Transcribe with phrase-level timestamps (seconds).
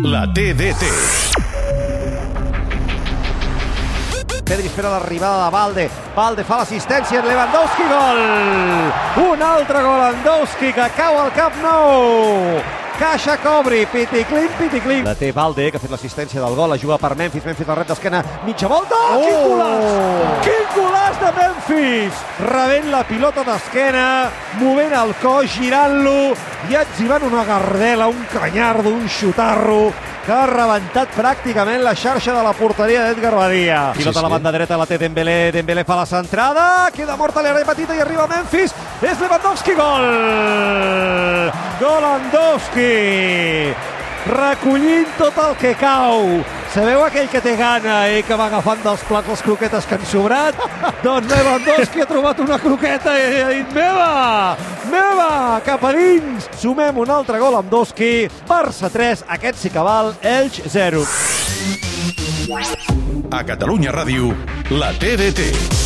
[0.00, 0.86] La TDT.
[4.42, 5.90] Pedri espera l'arribada de Valde.
[6.16, 8.20] Valde fa l'assistència, Lewandowski, gol!
[9.26, 12.62] Un altre gol, Lewandowski, que cau al Camp Nou.
[12.96, 15.04] Caixa Cobri, piticlim, piticlim.
[15.04, 17.76] La té Valde, que ha fet l'assistència del gol, la juga per Memphis, Memphis la
[17.82, 19.91] rep d'esquena, mitja volta, oh!
[21.68, 22.12] Memphis!
[22.42, 26.34] Rebent la pilota d'esquena, movent el cos, girant-lo
[26.70, 29.92] i etzivant una gardela, un canyardo, un xutarro,
[30.26, 33.82] que ha rebentat pràcticament la xarxa de la porteria d'Edgar Badia.
[33.94, 34.24] Pilota sí.
[34.24, 37.94] a la banda dreta, la té Dembélé, Dembélé fa la centrada, queda morta l'àrea petita
[37.94, 40.08] i arriba Memphis, és Lewandowski, gol!
[41.78, 42.90] Golandowski!
[44.32, 46.42] Recollint tot el que cau.
[46.72, 50.06] Sabeu aquell que té gana i que va agafant dels plats les croquetes que han
[50.08, 50.56] sobrat?
[51.04, 54.08] doncs Lewandowski ha trobat una croqueta i ha dit meva!
[54.88, 55.28] Meva!
[55.66, 56.48] Cap a dins!
[56.62, 58.24] Sumem un altre gol amb Doski.
[58.48, 61.04] Barça 3, aquest sí que val, Elx 0.
[63.28, 64.32] A Catalunya Ràdio,
[64.72, 65.81] la TDT.